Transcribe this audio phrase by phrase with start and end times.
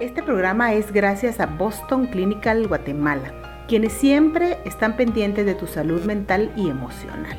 [0.00, 3.34] Este programa es gracias a Boston Clinical Guatemala,
[3.68, 7.36] quienes siempre están pendientes de tu salud mental y emocional.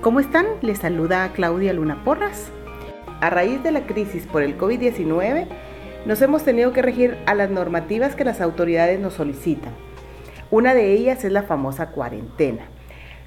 [0.00, 0.46] ¿Cómo están?
[0.62, 2.50] Les saluda Claudia Luna Porras.
[3.20, 5.48] A raíz de la crisis por el COVID-19,
[6.06, 9.74] nos hemos tenido que regir a las normativas que las autoridades nos solicitan.
[10.50, 12.68] Una de ellas es la famosa cuarentena.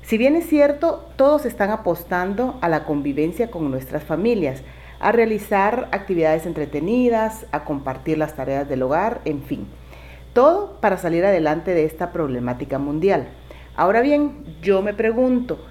[0.02, 4.64] Si bien es cierto, todos están apostando a la convivencia con nuestras familias,
[5.00, 9.68] a realizar actividades entretenidas, a compartir las tareas del hogar, en fin.
[10.34, 13.28] Todo para salir adelante de esta problemática mundial.
[13.76, 15.64] Ahora bien, yo me pregunto,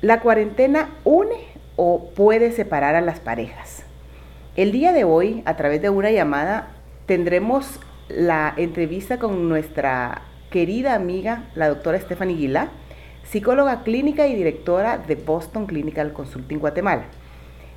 [0.00, 1.36] ¿la cuarentena une
[1.76, 3.84] o puede separar a las parejas?
[4.56, 6.68] El día de hoy, a través de una llamada,
[7.06, 12.68] tendremos la entrevista con nuestra querida amiga, la doctora Stephanie Guilá,
[13.24, 17.04] psicóloga clínica y directora de Boston Clinical Consulting Guatemala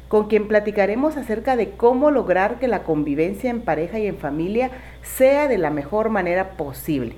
[0.07, 4.71] con quien platicaremos acerca de cómo lograr que la convivencia en pareja y en familia
[5.01, 7.15] sea de la mejor manera posible,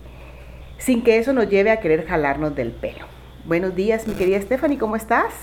[0.77, 3.05] sin que eso nos lleve a querer jalarnos del pelo.
[3.45, 5.33] Buenos días, mi querida Stephanie, ¿cómo estás?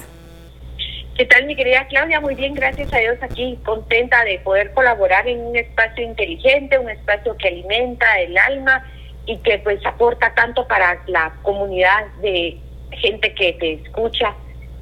[1.17, 2.21] ¿Qué tal, mi querida Claudia?
[2.21, 6.91] Muy bien, gracias a Dios aquí, contenta de poder colaborar en un espacio inteligente, un
[6.91, 8.85] espacio que alimenta el alma
[9.25, 12.59] y que pues aporta tanto para la comunidad de
[12.91, 14.35] gente que te escucha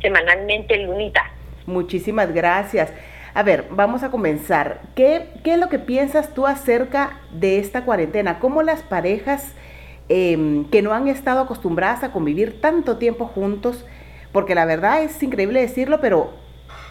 [0.03, 1.34] semanalmente, Lunita.
[1.67, 2.91] Muchísimas gracias.
[3.35, 4.81] A ver, vamos a comenzar.
[4.95, 8.39] ¿Qué, es lo que piensas tú acerca de esta cuarentena?
[8.39, 9.53] ¿Cómo las parejas
[10.09, 13.87] em, que no han estado acostumbradas a convivir tanto tiempo juntos,
[14.31, 16.31] porque la verdad es increíble decirlo, pero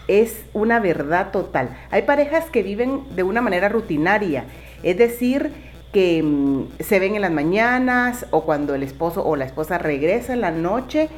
[0.08, 1.76] es una verdad total.
[1.90, 4.44] Hay parejas que viven de una manera rutinaria,
[4.82, 5.52] es decir,
[5.92, 10.32] que em, se ven en las mañanas o cuando el esposo o la esposa regresa
[10.32, 11.08] en la noche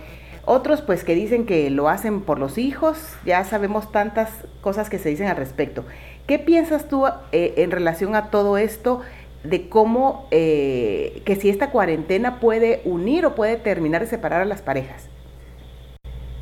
[0.47, 4.31] otros pues que dicen que lo hacen por los hijos, ya sabemos tantas
[4.63, 5.85] cosas que se dicen al respecto.
[6.27, 9.03] ¿Qué piensas tú eh, en relación a todo esto
[9.43, 14.45] de cómo, eh, que si esta cuarentena puede unir o puede terminar de separar a
[14.45, 15.11] las parejas?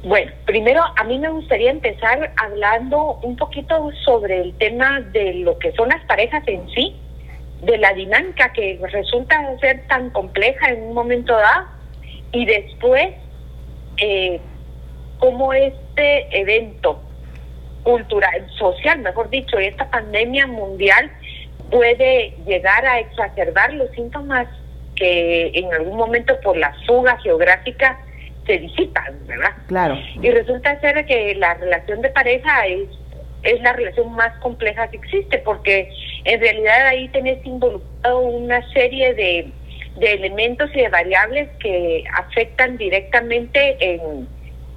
[0.05, 5.59] Bueno, primero a mí me gustaría empezar hablando un poquito sobre el tema de lo
[5.59, 6.95] que son las parejas en sí,
[7.63, 11.69] de la dinámica que resulta ser tan compleja en un momento dado,
[12.33, 13.15] y después
[13.97, 14.41] eh,
[15.19, 17.01] cómo este evento
[17.83, 21.11] cultural, social, mejor dicho, esta pandemia mundial
[21.71, 24.49] puede llegar a exacerbar los síntomas
[24.97, 27.99] que en algún momento por la fuga geográfica
[28.47, 29.53] se disipan, ¿verdad?
[29.67, 29.99] Claro.
[30.21, 32.89] Y resulta ser que la relación de pareja es,
[33.43, 35.91] es la relación más compleja que existe, porque
[36.25, 39.51] en realidad ahí tenés involucrado una serie de
[39.97, 44.29] de elementos y de variables que afectan directamente en,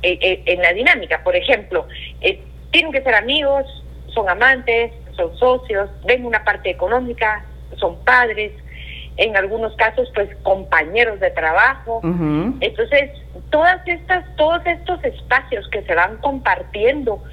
[0.01, 1.23] en, la dinámica.
[1.23, 1.87] Por ejemplo,
[2.21, 2.39] eh,
[2.71, 3.65] tienen que ser amigos,
[4.13, 7.43] son amantes, son socios, ven una parte económica,
[7.77, 8.51] son padres,
[9.17, 12.01] en algunos casos pues compañeros de trabajo.
[12.59, 13.11] Entonces,
[13.49, 17.23] todas estas, todos estos espacios que se van compartiendo,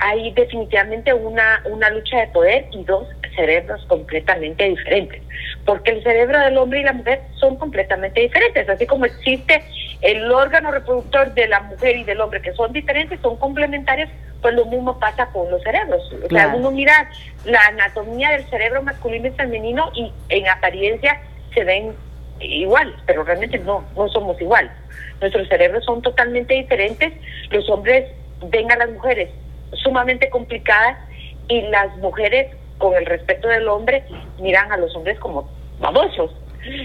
[0.00, 5.22] hay definitivamente una, una lucha de poder y dos cerebros completamente diferentes,
[5.70, 9.62] porque el cerebro del hombre y la mujer son completamente diferentes, así como existe
[10.00, 14.10] el órgano reproductor de la mujer y del hombre que son diferentes, son complementarios,
[14.42, 16.02] pues lo mismo pasa con los cerebros.
[16.24, 17.08] O sea, uno mira
[17.44, 21.20] la anatomía del cerebro masculino y femenino y en apariencia
[21.54, 21.94] se ven
[22.40, 24.72] iguales, pero realmente no, no somos iguales.
[25.20, 27.12] Nuestros cerebros son totalmente diferentes,
[27.50, 28.10] los hombres
[28.42, 29.30] ven a las mujeres
[29.74, 30.98] sumamente complicadas
[31.46, 34.02] y las mujeres con el respeto del hombre,
[34.40, 36.30] miran a los hombres como babosos.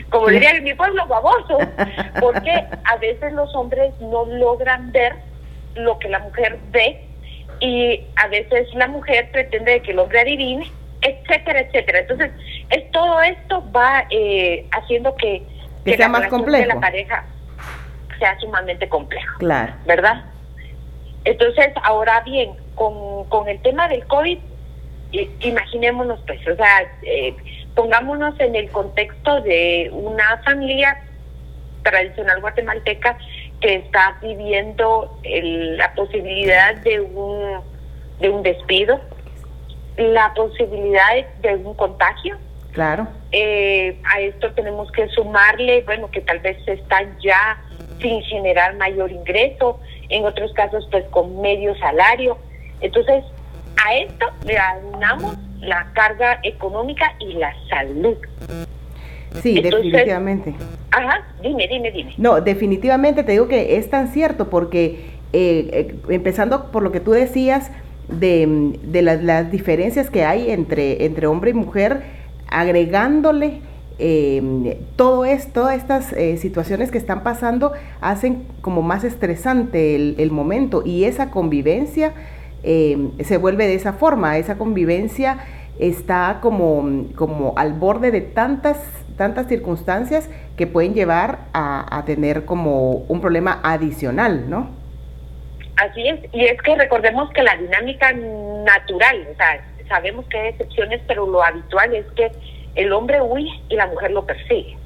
[0.10, 1.62] Como diría en mi pueblo, babosos.
[2.20, 5.16] Porque a veces los hombres no logran ver
[5.76, 7.02] lo que la mujer ve
[7.60, 10.70] y a veces la mujer pretende que el hombre adivine,
[11.02, 12.00] etcétera, etcétera.
[12.00, 12.32] Entonces,
[12.70, 15.44] es todo esto va eh, haciendo que,
[15.84, 16.68] que, sea más complejo.
[16.68, 17.26] la pareja
[18.20, 19.38] sea sumamente complejo.
[19.40, 19.74] Claro.
[19.86, 20.26] ¿Verdad?
[21.26, 24.38] Entonces, ahora bien, con, con el tema del COVID,
[25.40, 27.36] imaginémonos pues, o sea, eh,
[27.76, 31.02] pongámonos en el contexto de una familia
[31.84, 33.18] tradicional guatemalteca
[33.62, 37.62] que está viviendo la posibilidad de un,
[38.20, 39.00] de un despido,
[39.98, 42.38] la posibilidad de un contagio.
[42.72, 43.08] Claro.
[43.32, 47.62] Eh, a esto tenemos que sumarle, bueno, que tal vez están ya
[48.02, 49.80] sin generar mayor ingreso,
[50.10, 52.38] en otros casos pues con medio salario.
[52.82, 53.24] Entonces,
[53.84, 58.16] a esto le aunamos la carga económica y la salud.
[59.42, 60.56] Sí, definitivamente.
[60.92, 62.14] Ajá, dime, dime, dime.
[62.18, 67.02] No, definitivamente te digo que es tan cierto porque eh, eh, empezando por lo que
[67.02, 67.72] tú decías
[68.08, 72.04] de, de las, las, diferencias que hay entre, entre hombre y mujer,
[72.48, 73.62] agregándole
[73.98, 80.32] eh, todo esto, todas estas eh, situaciones que están pasando hacen como más estresante el,
[80.32, 82.14] momento y esa convivencia
[82.66, 85.38] eh, se vuelve de esa forma, esa convivencia
[85.80, 88.78] está como, como al borde de tantas,
[89.18, 94.70] tantas circunstancias que pueden llevar a, a tener como un problema adicional, ¿no?
[95.78, 100.50] Así es, y es que recordemos que la dinámica natural, o sea, sabemos que hay
[100.50, 102.32] excepciones, pero lo habitual es que
[102.76, 104.78] el hombre huye y la mujer lo persigue.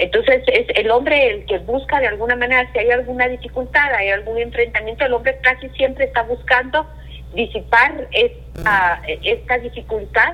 [0.00, 4.08] Entonces es el hombre el que busca de alguna manera, si hay alguna dificultad, hay
[4.08, 6.86] algún enfrentamiento, el hombre casi siempre está buscando
[7.34, 10.32] disipar esta, esta dificultad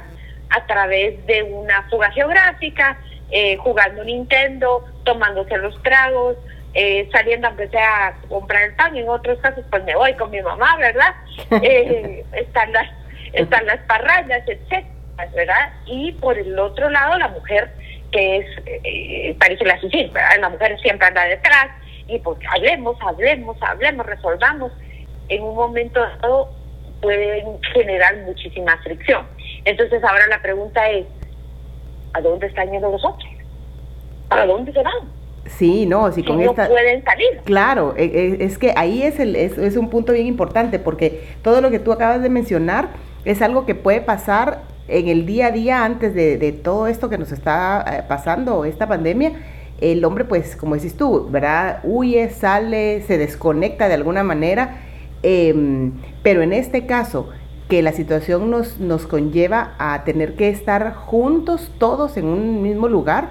[0.50, 2.96] a través de una fuga geográfica,
[3.32, 6.36] eh, jugando Nintendo, tomándose los tragos,
[6.74, 10.30] eh, saliendo aunque sea a comprar el pan, en otros casos pues me voy con
[10.30, 11.12] mi mamá, ¿verdad?
[11.62, 12.88] Eh, están las
[13.32, 14.86] están las parrandas, etcétera.
[15.34, 15.72] ¿verdad?
[15.86, 17.70] Y por el otro lado, la mujer,
[18.12, 20.40] que es, eh, parece la ¿verdad?
[20.40, 21.68] La mujer siempre anda detrás
[22.08, 24.72] y pues hablemos, hablemos, hablemos, resolvamos.
[25.28, 26.50] En un momento dado
[27.00, 29.26] pueden generar muchísima fricción.
[29.64, 31.06] Entonces ahora la pregunta es,
[32.12, 33.28] ¿a dónde están yendo los otros?
[34.28, 35.16] ¿Para dónde se van?
[35.46, 37.40] Sí, no, si con no pueden salir.
[37.44, 41.24] Claro, e, e, es, que ahí es, el, es, es, un punto bien importante porque
[41.42, 42.88] todo lo que tú acabas de mencionar
[43.24, 47.18] es algo que puede pasar en el día a día antes de, todo esto que
[47.18, 49.32] nos está eh, pasando, esta pandemia,
[49.80, 51.80] el hombre, pues, como decís tú, ¿verdad?
[51.84, 54.78] Huye, sale, se desconecta de alguna manera,
[55.22, 55.92] em,
[56.22, 57.28] pero en este caso,
[57.68, 63.30] que la situación nos, conlleva a tener que estar juntos todos en un mismo lugar,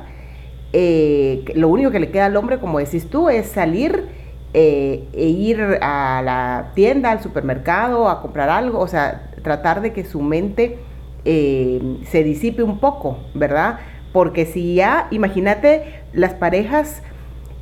[0.74, 4.07] eh, lo único que le queda al hombre, como decís tú, es salir
[4.54, 9.94] eh, e ir a la tienda, al supermercado, a comprar algo, o sea, tratar de
[9.94, 10.80] que su mente
[11.25, 13.80] eh, se disipe un poco, ¿verdad?
[14.13, 17.01] Porque si ya, imagínate las parejas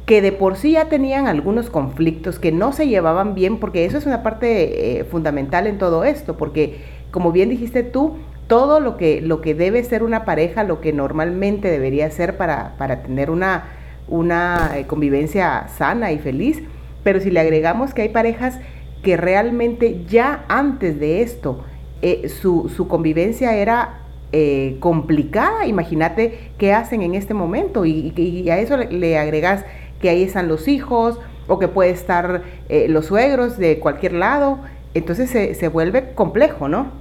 [0.06, 3.98] que de por sí ya tenían algunos conflictos, que no se llevaban bien, porque eso
[3.98, 8.18] es una parte eh, fundamental en todo esto, porque como bien dijiste tú,
[8.48, 12.76] todo lo que, lo que debe ser una pareja, lo que normalmente debería ser para,
[12.78, 13.66] para tener una,
[14.08, 16.62] una eh, convivencia sana y feliz,
[17.04, 18.60] pero si le agregamos que hay parejas
[19.04, 21.64] que realmente ya antes de esto
[22.04, 24.02] eh, su, su, convivencia era
[24.34, 25.66] eh, complicada.
[25.66, 29.66] Imagínate qué hacen en este momento y, a eso le, agregas
[30.02, 31.18] que ahí están los hijos
[31.48, 34.60] o que puede estar eh, los suegros de cualquier lado.
[34.94, 36.92] Entonces se, se vuelve complejo, ¿no?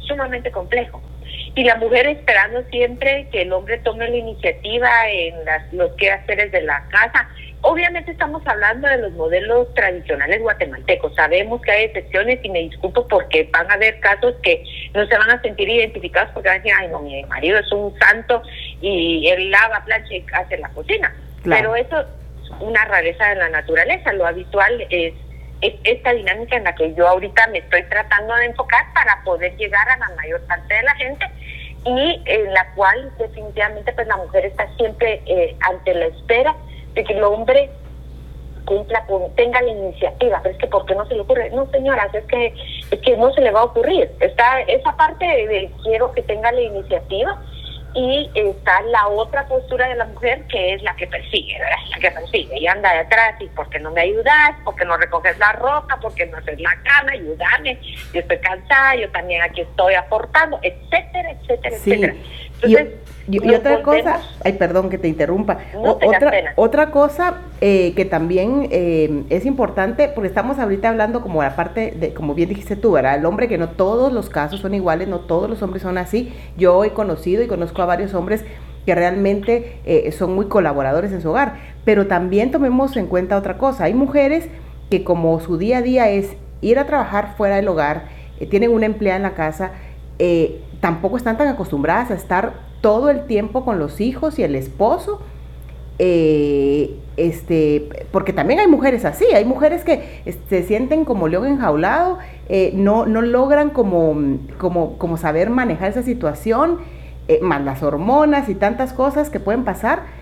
[0.00, 1.00] Sumamente complejo
[1.54, 6.52] y la mujer esperando siempre que el hombre tome la iniciativa en las, los quehaceres
[6.52, 7.28] de la casa.
[7.62, 11.14] Obviamente estamos hablando de los modelos tradicionales guatemaltecos.
[11.14, 14.64] Sabemos que hay excepciones y me disculpo porque van a haber casos que
[14.94, 17.70] no se van a sentir identificados porque van a decir, ay no, mi marido es
[17.72, 18.42] un santo
[18.80, 21.14] y él lava, plancha y hace la cocina.
[21.44, 24.12] Pero eso es una rareza de la naturaleza.
[24.14, 25.12] Lo habitual es
[25.60, 29.54] es esta dinámica en la que yo ahorita me estoy tratando de enfocar para poder
[29.56, 31.26] llegar a la mayor parte de la gente
[31.84, 36.56] y en la cual definitivamente pues la mujer está siempre eh, ante la espera
[36.94, 37.70] de que el hombre
[38.64, 41.50] cumpla con, tenga la iniciativa, pero es que ¿por qué no se le ocurre?
[41.50, 42.54] No señoras, es que,
[42.90, 44.10] es que no se le va a ocurrir.
[44.20, 47.40] Está esa parte de quiero que tenga la iniciativa
[47.94, 51.76] y está la otra postura de la mujer que es la que persigue, ¿verdad?
[51.90, 55.52] La que persigue y anda detrás y porque no me ayudas, porque no recoges la
[55.52, 57.80] ropa, porque no haces la cama, ayúdame,
[58.12, 62.14] yo estoy cansada, yo también aquí estoy aportando, etcétera, etcétera, etcétera.
[62.66, 69.24] Y, otra cosa, ay, perdón que te interrumpa, otra, otra cosa eh, que también eh,
[69.30, 73.16] es importante, porque estamos ahorita hablando como la parte de, como bien dijiste tú, ¿verdad?
[73.16, 76.32] El hombre que no todos los casos son iguales, no todos los hombres son así.
[76.56, 78.44] Yo he conocido y conozco a varios hombres
[78.84, 83.58] que realmente eh, son muy colaboradores en su hogar, pero también tomemos en cuenta otra
[83.58, 84.48] cosa, hay mujeres
[84.90, 86.30] que como su día a día es
[86.62, 88.04] ir a trabajar fuera del hogar,
[88.48, 89.72] tienen una empleada en la casa,
[90.80, 95.20] tampoco están tan acostumbradas a estar todo el tiempo con los hijos y el esposo,
[95.98, 102.18] eh, este, porque también hay mujeres así, hay mujeres que se sienten como león enjaulado,
[102.48, 106.78] eh, no, no logran como, como, como saber manejar esa situación,
[107.28, 110.20] eh, más las hormonas y tantas cosas que pueden pasar,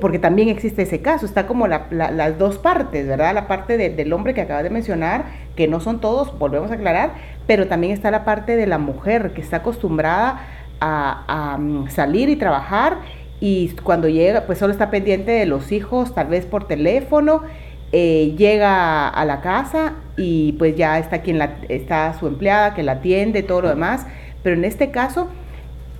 [0.00, 3.32] porque también existe ese caso, está como las dos partes, ¿verdad?
[3.32, 5.26] La parte del hombre que acaba de mencionar,
[5.58, 7.14] que no son todos, volvemos a aclarar,
[7.48, 10.40] pero también está la parte de la mujer que está acostumbrada
[10.80, 12.98] a, mm, salir y trabajar
[13.40, 17.42] y cuando llega, pues solo está pendiente de los hijos, tal vez por teléfono,
[17.90, 22.84] eh, llega a la casa y pues ya está quien la, está su empleada que
[22.84, 24.06] la atiende, todo lo demás,
[24.44, 25.26] pero en este caso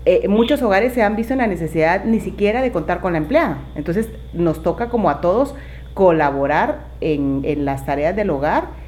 [0.04, 3.18] eh, muchos hogares se han visto en la necesidad ni siquiera de contar con la
[3.18, 3.58] empleada.
[3.74, 5.56] Entonces nos toca como a todos
[5.94, 8.87] colaborar en las tareas del hogar,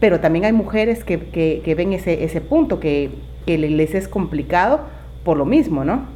[0.00, 1.18] pero también hay mujeres que,
[1.64, 3.10] que, ven ese, ese punto, que,
[3.46, 4.86] que les es complicado
[5.24, 6.06] por lo mismo, ¿no?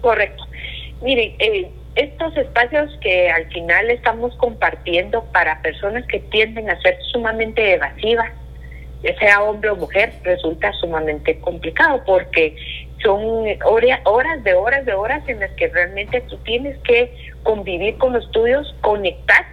[0.00, 0.44] Correcto.
[1.02, 6.96] Mire, eh, estos espacios que al final estamos compartiendo para personas que tienden a ser
[7.12, 8.30] sumamente evasivas,
[9.18, 12.54] sea hombre o mujer, resulta sumamente complicado porque
[13.02, 18.12] son horas de horas de horas en las que realmente tú tienes que convivir con
[18.12, 19.44] los tuyos, conectar.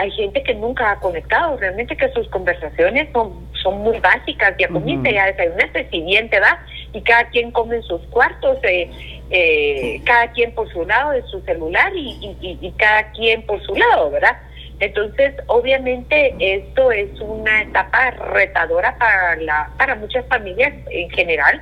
[0.00, 4.66] Hay gente que nunca ha conectado, realmente que sus conversaciones son, son muy básicas, ya
[4.68, 6.58] comiste, ya desayunaste, si bien te va,
[6.94, 8.90] y cada quien come en sus cuartos, eh,
[9.28, 13.74] eh, cada quien por su lado de su celular y, y, cada quien por su
[13.74, 14.38] lado, ¿verdad?
[14.78, 21.60] Entonces, obviamente, esto es una etapa retadora para, la, para muchas familias en general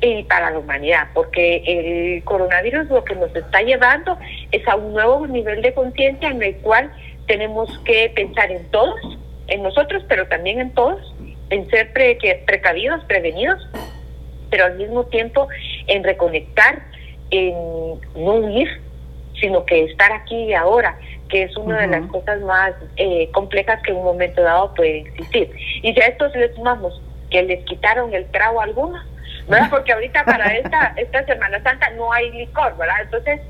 [0.00, 4.18] y para la humanidad, porque el coronavirus lo que nos está llevando
[4.50, 6.90] es a un nuevo nivel de conciencia en el cual
[7.26, 9.00] tenemos que pensar en todos,
[9.48, 11.14] en nosotros, pero también en todos,
[11.50, 13.66] en ser precavidos, prevenidos,
[14.50, 15.48] pero al mismo tiempo
[15.86, 16.82] en reconectar,
[17.30, 17.54] en
[18.14, 18.68] no huir,
[19.40, 23.82] sino que estar aquí y ahora, que es una de las cosas más eh, complejas
[23.82, 25.50] que en un momento dado puede existir.
[25.82, 29.04] Y si a estos les sumamos que les quitaron el trago a algunos,
[29.48, 29.68] ¿verdad?
[29.70, 33.02] Porque ahorita para esta, esta Semana Santa no hay licor, ¿verdad?
[33.02, 33.40] Entonces,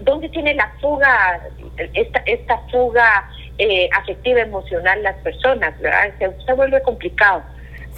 [0.00, 1.40] ¿dónde tiene la fuga,
[1.94, 3.28] esta, esta fuga
[3.58, 6.12] eh, afectiva, emocional las personas, ¿verdad?
[6.46, 7.42] se vuelve complicado.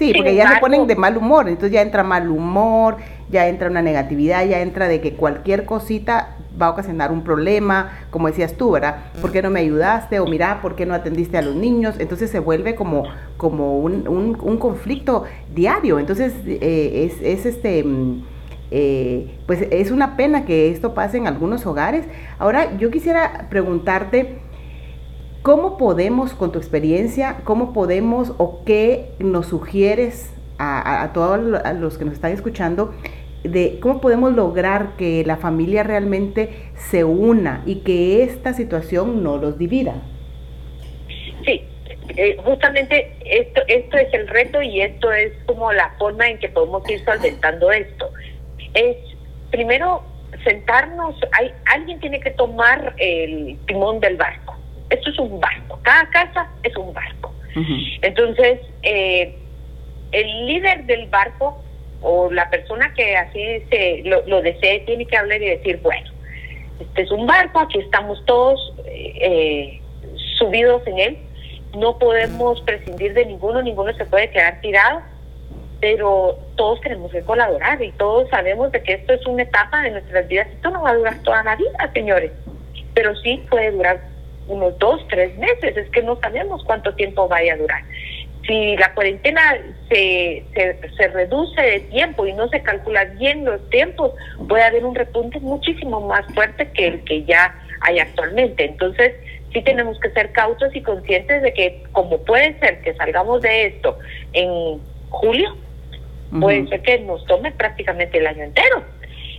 [0.01, 2.97] Sí, porque ya se ponen de mal humor, entonces ya entra mal humor,
[3.29, 7.99] ya entra una negatividad, ya entra de que cualquier cosita va a ocasionar un problema,
[8.11, 8.97] como decías tú, ¿verdad?
[9.21, 10.19] ¿Por qué no me ayudaste?
[10.21, 11.97] O mira, ¿por qué no atendiste a los niños?
[11.99, 13.05] Entonces se vuelve como,
[13.37, 15.99] como un, un, conflicto diario.
[15.99, 17.85] Entonces eh, es, es, este...
[18.71, 22.07] Eh, pues es una pena que esto pase en algunos hogares.
[22.39, 24.39] Ahora, yo quisiera preguntarte,
[25.43, 32.05] ¿Cómo podemos, con tu experiencia, cómo podemos o qué nos sugieres a, todos los que
[32.05, 32.95] nos están escuchando
[33.43, 39.39] de cómo podemos lograr que la familia realmente se una y que esta situación no
[39.39, 39.95] los divida?
[41.47, 41.63] Sí,
[42.19, 46.51] eh, justamente esto, esto es el reto y esto es como la forma en que
[46.51, 48.11] podemos ir solventando esto.
[48.75, 48.97] Es
[49.51, 50.03] primero
[50.45, 54.57] sentarnos, hay, alguien tiene que tomar el timón del barco.
[54.91, 57.33] Esto es un barco, cada casa es un barco.
[58.03, 59.35] Entonces, eh,
[60.13, 61.63] el líder del barco
[62.01, 66.11] o la persona que así se lo, desee tiene que hablar y decir, bueno,
[66.81, 69.81] este es un barco, aquí estamos todos eh,
[70.39, 71.19] subidos en él,
[71.77, 75.03] no podemos prescindir de ninguno, ninguno se puede quedar tirado,
[75.81, 79.93] pero todos tenemos que colaborar y todos sabemos de que esto es una etapa de
[79.93, 82.33] nuestras vidas, esto no va a durar toda la vida, señores,
[82.95, 84.01] pero sí puede durar
[84.47, 87.83] unos dos, tres meses, es que no sabemos cuánto tiempo vaya a durar.
[88.47, 89.59] Si la cuarentena
[89.89, 94.13] se, se, reduce de tiempo y no se calcula bien los tiempos,
[94.49, 98.65] puede haber un repunte muchísimo más fuerte que el que ya hay actualmente.
[98.65, 99.15] Entonces,
[99.53, 103.67] sí tenemos que ser cautos y conscientes de que como puede ser que salgamos de
[103.67, 103.99] esto
[104.33, 105.57] en julio,
[106.39, 108.85] puede ser que nos tome prácticamente el año entero.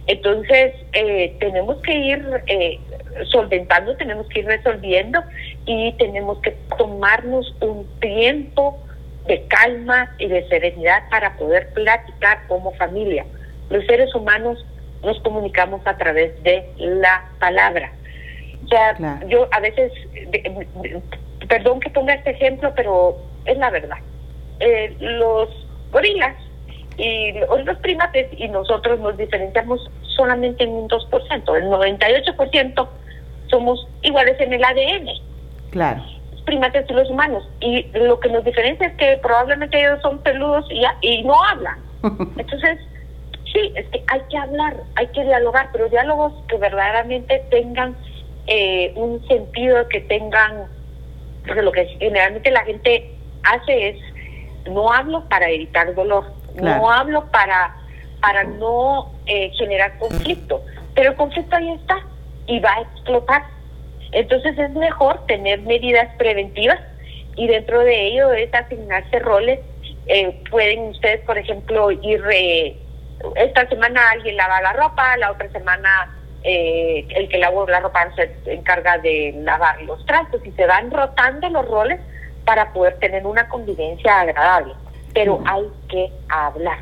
[0.07, 2.79] Entonces, eh, tenemos que ir eh,
[3.25, 5.21] solventando, tenemos que ir resolviendo
[5.65, 8.79] y tenemos que tomarnos un tiempo
[9.27, 13.25] de calma y de serenidad para poder platicar como familia.
[13.69, 14.65] Los seres humanos
[15.03, 17.91] nos comunicamos a través de la palabra.
[18.65, 19.91] O sea, yo a veces,
[21.47, 23.97] perdón que ponga este ejemplo, pero es la verdad.
[24.59, 25.49] Eh, los
[25.91, 26.35] gorilas
[26.97, 27.33] y
[27.65, 31.57] los primates y nosotros nos diferenciamos solamente en un 2%.
[31.57, 32.87] El 98%
[33.49, 35.09] somos iguales en el ADN.
[35.71, 36.03] Claro.
[36.45, 37.47] Primates y los humanos.
[37.59, 41.77] Y lo que nos diferencia es que probablemente ellos son peludos y, y no hablan.
[42.37, 42.79] Entonces,
[43.51, 47.95] sí, es que hay que hablar, hay que dialogar, pero diálogos que verdaderamente tengan
[48.47, 50.65] eh, un sentido, que tengan,
[51.45, 53.11] porque lo que generalmente la gente
[53.43, 53.97] hace es,
[54.69, 57.75] no hablo para evitar dolor, no hablo para,
[58.21, 60.61] para no eh, generar conflicto,
[60.95, 61.99] pero el conflicto ahí está
[62.47, 63.43] y va a explotar.
[64.11, 66.79] Entonces es mejor tener medidas preventivas
[67.35, 69.59] y dentro de ello es asignarse roles.
[70.07, 72.77] Eh, pueden ustedes, por ejemplo, ir, eh,
[73.35, 78.09] esta semana alguien lava la ropa, la otra semana eh, el que lava la ropa
[78.15, 81.99] se encarga de lavar los trastos y se van rotando los roles
[82.45, 84.73] para poder tener una convivencia agradable.
[85.13, 86.79] Pero hay que hablar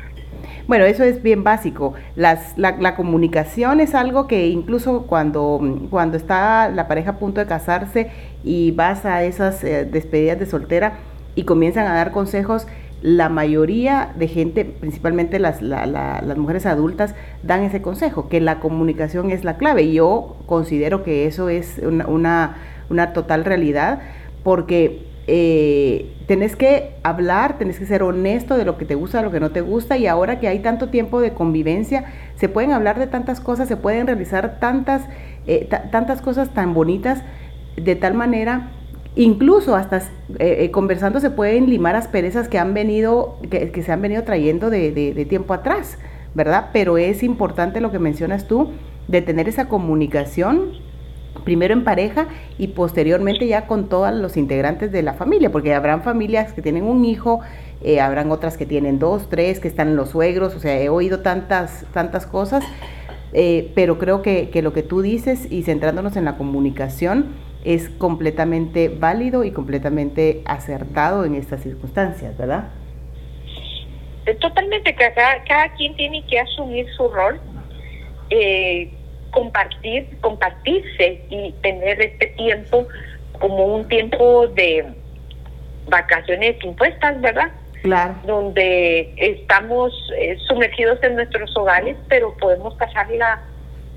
[0.66, 1.94] Bueno, eso es bien básico.
[2.16, 5.60] Las, la, la, comunicación es algo que incluso cuando,
[5.90, 8.10] cuando está la pareja a punto de casarse
[8.44, 10.98] y vas a esas eh, despedidas de soltera
[11.34, 12.66] y comienzan a dar consejos,
[13.02, 19.30] la mayoría de gente, principalmente las, las mujeres adultas, dan ese consejo, que la comunicación
[19.30, 19.90] es la clave.
[19.92, 22.56] Yo considero que eso es una,
[22.90, 24.00] una total realidad,
[24.42, 29.24] porque eh, tenés que hablar, tenés que ser honesto de lo que te gusta, de
[29.24, 32.04] lo que no te gusta, y ahora que hay tanto tiempo de convivencia,
[32.36, 35.02] se pueden hablar de tantas cosas, se pueden realizar tantas,
[35.46, 37.22] eh, tantas cosas tan bonitas,
[37.76, 38.72] de tal manera
[39.16, 40.04] Incluso hasta eh,
[40.38, 45.26] eh, conversando se pueden limar asperezas que han venido, que, se han venido trayendo de,
[45.28, 45.98] tiempo atrás,
[46.34, 46.70] ¿verdad?
[46.72, 48.70] Pero es importante lo que mencionas tú,
[49.08, 50.74] de tener esa comunicación,
[51.44, 56.02] primero en pareja y posteriormente ya con todos los integrantes de la familia, porque habrán
[56.02, 57.40] familias que tienen un hijo,
[57.82, 61.20] eh, habrán otras que tienen dos, tres, que están los suegros, o sea, he oído
[61.20, 62.64] tantas, tantas cosas,
[63.76, 67.26] pero creo que, que lo que tú dices y centrándonos en la comunicación,
[67.64, 72.70] es completamente válido y completamente acertado en estas circunstancias, ¿verdad?
[74.26, 77.40] Eh, totalmente, cada, cada quien tiene que asumir su rol,
[78.30, 78.90] eh,
[79.30, 82.86] compartir, compartirse y tener este tiempo
[83.38, 84.84] como un tiempo de
[85.88, 87.50] vacaciones impuestas, ¿verdad?
[87.82, 88.14] Claro.
[88.24, 93.40] Donde estamos eh, sumergidos en nuestros hogares, pero podemos pasarla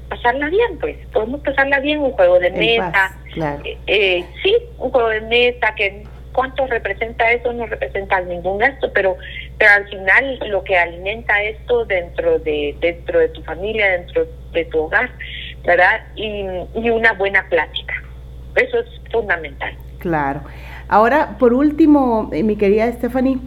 [0.09, 0.97] pasarla bien, pues.
[1.11, 3.17] Podemos pasarla bien, un juego de mesa.
[3.35, 8.91] Eh, eh, sí, un juego de mesa que cuánto representa eso no representa ningún gasto,
[8.93, 9.17] pero
[9.57, 14.65] pero al final lo que alimenta esto dentro de dentro de tu familia, dentro de
[14.65, 15.09] tu hogar,
[15.65, 16.01] ¿verdad?
[16.15, 17.93] Y, y una buena plática.
[18.55, 19.75] Eso es fundamental.
[19.99, 20.41] Claro.
[20.89, 23.39] Ahora, por último, eh, mi querida Stephanie,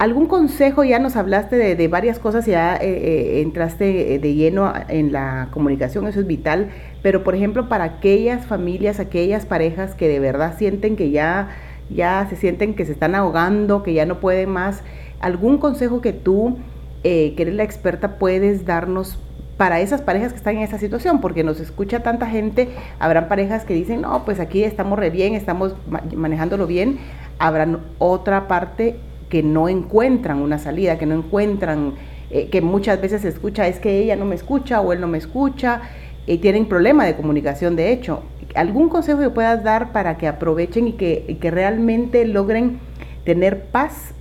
[0.00, 0.82] ¿Algún consejo?
[0.82, 6.06] Ya nos hablaste de, varias cosas, ya eh, eh, entraste de lleno en la comunicación,
[6.06, 6.70] eso es vital,
[7.02, 11.50] pero por ejemplo para aquellas familias, aquellas parejas que de verdad sienten que ya,
[11.94, 14.82] ya se sienten que se están ahogando, que ya no pueden más,
[15.20, 16.58] ¿algún consejo que tú,
[17.04, 19.18] eh, que eres la experta, puedes darnos
[19.56, 23.64] para esas parejas que están en esa situación, porque nos escucha tanta gente, habrán parejas
[23.64, 25.74] que dicen, no, pues aquí estamos re bien, estamos
[26.16, 26.98] manejándolo bien,
[27.38, 28.96] habrán otra parte
[29.28, 31.92] que no encuentran una salida, que no encuentran,
[32.30, 35.08] eh, que muchas veces se escucha, es que ella no me escucha o él no
[35.08, 35.82] me escucha,
[36.26, 38.22] y tienen problema de comunicación de hecho.
[38.54, 42.80] ¿Algún consejo que puedas dar para que aprovechen y que, que realmente logren
[43.24, 44.14] tener paz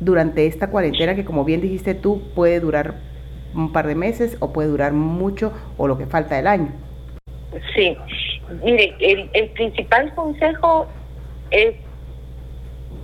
[0.00, 2.94] durante esta cuarentena que como bien dijiste tú puede durar
[3.54, 6.72] un par de meses o puede durar mucho o lo que falta del año?
[7.74, 7.96] Sí,
[8.62, 10.86] mire, el, el principal consejo
[11.50, 11.74] es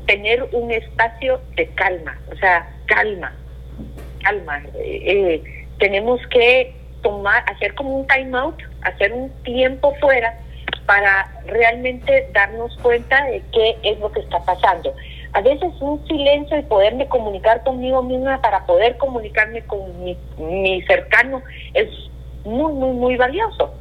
[0.07, 3.33] tener un espacio de calma, o sea, calma,
[4.23, 4.63] calma.
[4.75, 10.35] Eh, eh, tenemos que tomar, hacer como un time out, hacer un tiempo fuera
[10.89, 14.95] para realmente darnos cuenta de qué es lo que está pasando.
[15.35, 20.81] A veces un silencio y poderme comunicar conmigo misma para poder comunicarme con mi, mi
[20.87, 21.43] cercano
[21.75, 21.91] es
[22.47, 23.75] muy, muy, muy valioso,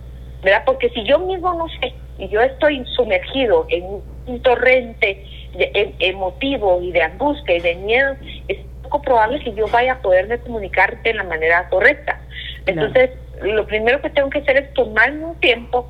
[0.43, 0.63] ¿verdad?
[0.65, 5.24] Porque si yo mismo no sé y yo estoy sumergido en un torrente
[5.56, 8.17] de, em, emotivo y de angustia y de miedo,
[8.50, 12.20] es poco probable que yo vaya a poderme comunicar de la manera correcta.
[12.65, 15.88] Entonces, lo primero que tengo que hacer es tomarme un tiempo,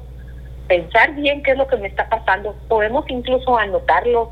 [0.68, 4.32] pensar bien qué es lo que me está pasando, podemos incluso anotarlo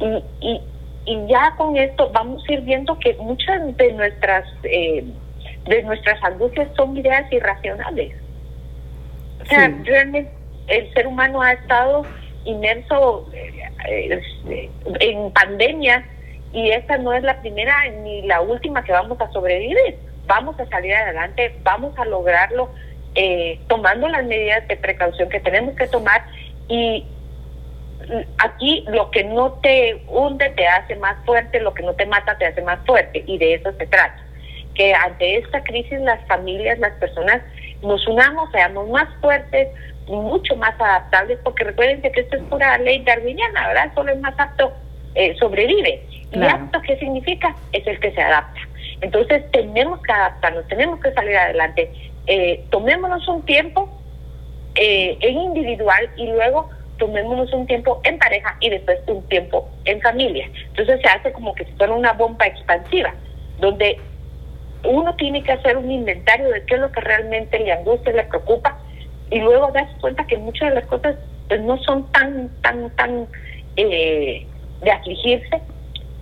[0.00, 0.60] y, y,
[1.06, 5.04] y ya con esto vamos a ir viendo que muchas de nuestras eh,
[5.66, 8.14] de nuestras angustias son ideas irracionales.
[9.42, 10.30] O sea, realmente
[10.66, 12.04] el ser humano ha estado
[12.44, 14.20] inmerso eh,
[15.00, 16.04] en pandemia
[16.52, 19.96] y esta no es la primera ni la última que vamos a sobrevivir.
[20.26, 22.70] Vamos a salir adelante, vamos a lograrlo
[23.14, 26.24] eh, tomando las medidas de precaución que tenemos que tomar
[26.68, 27.04] y
[28.38, 32.38] aquí lo que no te hunde te hace más fuerte, lo que no te mata
[32.38, 34.22] te hace más fuerte y de eso se trata.
[34.74, 37.42] Que ante esta crisis las familias, las personas
[37.82, 39.68] nos unamos, seamos más fuertes,
[40.06, 43.92] mucho más adaptables, porque recuerden que esto es pura ley darwiniana, ¿verdad?
[43.94, 44.72] Solo el más apto
[45.14, 46.02] eh, sobrevive.
[46.30, 47.54] ¿Y apto qué significa?
[47.72, 48.60] Es el que se adapta.
[49.00, 51.90] Entonces tenemos que adaptarnos, tenemos que salir adelante.
[52.30, 53.88] Eh, tomémonos un tiempo
[54.74, 59.98] eh, en individual y luego tomémonos un tiempo en pareja y después un tiempo en
[60.02, 60.46] familia.
[60.66, 63.14] Entonces se hace como que si fuera una bomba expansiva,
[63.60, 63.98] donde
[64.84, 68.24] uno tiene que hacer un inventario de qué es lo que realmente le angustia, le
[68.24, 68.78] preocupa
[69.30, 71.16] y luego das cuenta que muchas de las cosas
[71.48, 73.26] pues no son tan, tan, tan
[73.76, 74.46] eh,
[74.82, 75.62] de afligirse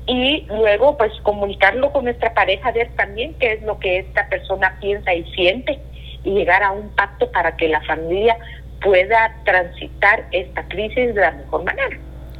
[0.06, 4.76] y luego pues comunicarlo con nuestra pareja, ver también qué es lo que esta persona
[4.80, 5.80] piensa y siente
[6.26, 8.36] y llegar a un pacto para que la familia
[8.82, 11.96] pueda transitar esta crisis de la mejor manera.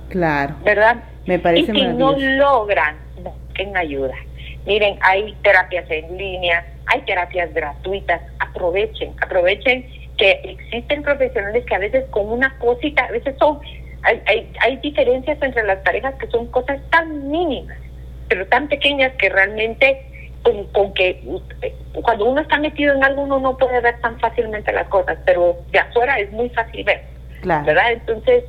[0.09, 0.57] Claro.
[0.65, 0.97] ¿Verdad?
[1.25, 4.15] Me parece Y si no logran, busquen ayuda.
[4.67, 9.87] Miren, hay terapias en línea, hay terapias gratuitas, aprovechen, aprovechen
[10.19, 13.61] que existen profesionales que a veces con una cosita, a veces son,
[14.03, 17.79] hay, hay, hay diferencias entre las parejas que son cosas tan mínimas,
[18.29, 20.16] pero tan pequeñas que realmente
[20.73, 21.23] con, que
[22.03, 25.57] cuando uno está metido en algo uno no puede ver tan fácilmente las cosas, pero
[25.73, 27.03] de afuera es muy fácil ver,
[27.43, 27.93] ¿verdad?
[27.93, 28.45] Entonces,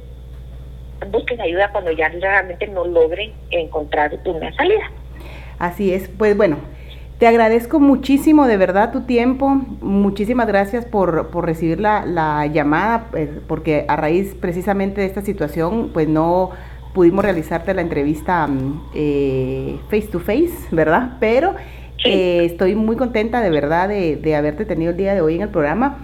[1.12, 4.92] busquen ayuda cuando ya realmente no logren encontrar una salida.
[5.60, 6.58] Así es, pues bueno,
[7.18, 9.50] te agradezco muchísimo de verdad tu tiempo,
[9.82, 15.22] muchísimas gracias por, por recibir la, la llamada, pues, porque a raíz precisamente de esta
[15.22, 16.52] situación, pues no
[16.94, 21.18] pudimos realizarte la entrevista mm, eh, face to face, ¿verdad?
[21.20, 21.56] Pero
[22.04, 25.50] eh, estoy muy contenta de verdad de, haberte tenido el día de hoy en el
[25.50, 26.00] programa.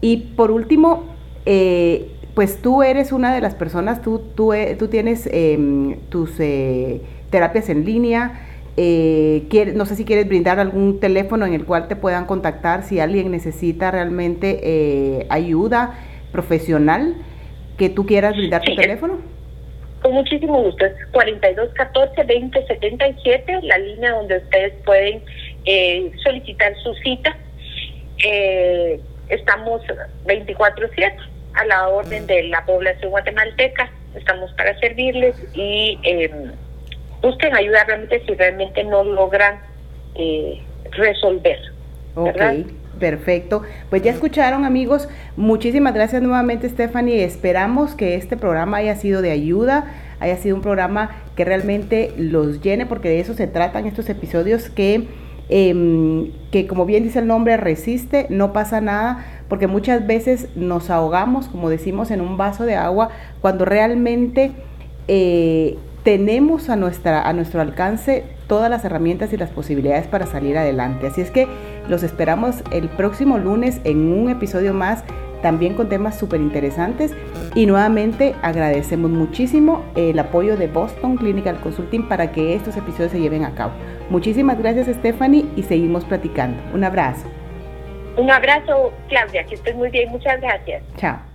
[0.00, 1.04] Y por último,
[1.46, 6.36] eh, pues tú eres una de las personas, tú, tú, eh, tú tienes em, tus
[7.30, 8.44] terapias en línea.
[8.76, 13.30] no sé si quieres brindar algún teléfono en el cual te puedan contactar si alguien
[13.30, 15.98] necesita realmente ayuda
[16.32, 17.16] profesional
[17.76, 19.37] que tú quieras brindar tu teléfono.
[20.02, 20.86] Con muchísimo gusto.
[20.86, 25.22] Es 4214-2077, la línea donde ustedes pueden
[25.64, 27.36] eh, solicitar su cita.
[28.24, 29.82] Eh, estamos
[30.24, 31.12] 24-7
[31.54, 33.90] a la orden de la población guatemalteca.
[34.14, 36.30] Estamos para servirles y eh,
[37.20, 39.60] busquen ayuda realmente si realmente no logran
[40.14, 41.58] eh, resolver.
[42.16, 42.56] ¿verdad?
[42.98, 43.62] Perfecto.
[43.90, 45.08] Pues ya escucharon amigos.
[45.36, 47.24] Muchísimas gracias nuevamente Stephanie.
[47.24, 52.60] Esperamos que este programa haya sido de ayuda, haya sido un programa que realmente los
[52.60, 55.06] llene, porque de eso se tratan estos episodios que,
[55.48, 60.90] em, que como bien dice el nombre, resiste, no pasa nada, porque muchas veces nos
[60.90, 64.52] ahogamos, como decimos, en un vaso de agua, cuando realmente...
[65.06, 70.56] Eh, tenemos a, nuestra, a nuestro alcance todas las herramientas y las posibilidades para salir
[70.56, 71.06] adelante.
[71.06, 71.46] Así es que
[71.88, 75.04] los esperamos el próximo lunes en un episodio más,
[75.42, 77.14] también con temas súper interesantes.
[77.54, 83.20] Y nuevamente agradecemos muchísimo el apoyo de Boston Clinical Consulting para que estos episodios se
[83.20, 83.72] lleven a cabo.
[84.10, 86.60] Muchísimas gracias Stephanie y seguimos platicando.
[86.74, 87.26] Un abrazo.
[88.16, 90.10] Un abrazo Claudia, que estés muy bien.
[90.10, 90.82] Muchas gracias.
[90.96, 91.27] Chao.